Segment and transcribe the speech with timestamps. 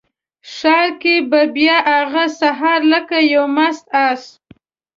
[0.53, 4.23] ښار کې به بیا هغه سهار لکه یو مست آس،